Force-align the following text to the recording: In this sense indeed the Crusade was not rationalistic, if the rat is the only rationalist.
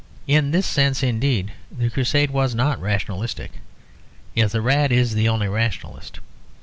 In 0.25 0.49
this 0.49 0.65
sense 0.65 1.03
indeed 1.03 1.51
the 1.71 1.91
Crusade 1.91 2.31
was 2.31 2.55
not 2.55 2.81
rationalistic, 2.81 3.59
if 4.33 4.51
the 4.51 4.59
rat 4.59 4.91
is 4.91 5.13
the 5.13 5.29
only 5.29 5.47
rationalist. 5.47 6.19